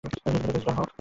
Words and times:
নিজের 0.03 0.33
লোকেদের 0.35 0.55
লিডার 0.55 0.75
হও। 0.77 0.85